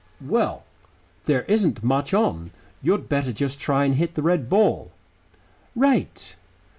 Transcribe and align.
"Well, 0.25 0.63
there 1.25 1.43
isn't 1.43 1.83
much 1.83 2.11
on. 2.11 2.49
You'd 2.81 3.07
better 3.07 3.31
just 3.31 3.59
try 3.59 3.85
and 3.85 3.93
hit 3.93 4.15
the 4.15 4.23
red 4.23 4.49
ball." 4.49 4.89
"Right." 5.75 6.35